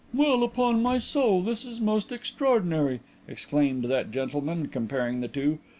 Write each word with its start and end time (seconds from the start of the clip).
"Well, 0.15 0.41
upon 0.41 0.81
my 0.81 0.97
soul 0.97 1.43
this 1.43 1.63
is 1.63 1.79
most 1.79 2.11
extraordinary," 2.11 3.01
exclaimed 3.27 3.83
that 3.83 4.11
gentleman, 4.11 4.67
comparing 4.69 5.21
the 5.21 5.27
two. 5.27 5.59